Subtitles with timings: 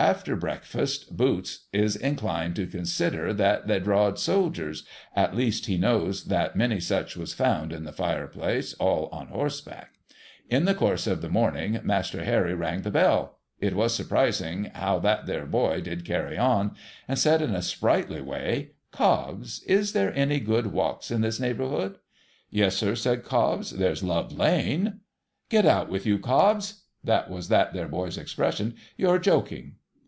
[0.00, 1.16] After breakfast.
[1.16, 4.84] Boots is inclined to consider that they drawed soldiers,—
[5.26, 9.94] at least, he knows that many such was found in the fireplace, all on horseback.
[10.48, 15.00] In the course of the morning, INIaster Harry rang the bell,— it was surprising how
[15.00, 16.76] that there boy did carry on,—
[17.08, 21.98] and said, in a sprightly way,' Cobbs, is there any good walks in this neighbourhood?''
[22.50, 25.00] Yes, sir,' says Cobbs.' There's Love lane.''
[25.50, 26.72] Get out with you, Cobbs!
[26.72, 29.74] '■— that was that there boy's expres sion, —'you're joking.'